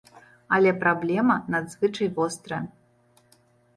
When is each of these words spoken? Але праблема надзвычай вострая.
Але 0.55 0.71
праблема 0.83 1.35
надзвычай 1.57 2.09
вострая. 2.19 2.61